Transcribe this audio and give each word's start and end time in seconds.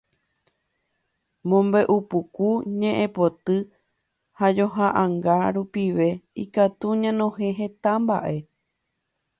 Mombe'upuku, 1.47 2.47
ñe'ẽpoty 2.79 3.57
ha 4.37 4.47
ñoha'ãnga 4.55 5.35
rupive 5.55 6.07
ikatu 6.43 6.87
ñanohẽ 7.03 7.49
heta 7.59 7.91
mba'e. 8.01 8.35